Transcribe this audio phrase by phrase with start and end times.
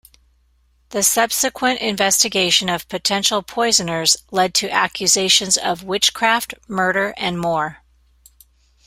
[0.89, 7.83] The subsequent investigation of potential poisoners led to accusations of witchcraft, murder and more.